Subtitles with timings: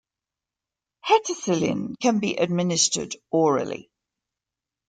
[1.07, 3.91] Hetacillin can be administered orally.